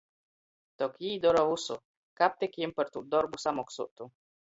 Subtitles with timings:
[0.81, 1.79] Tok jī dora vysu,
[2.23, 4.15] kab tik jim par tū dorbu samoksuotu.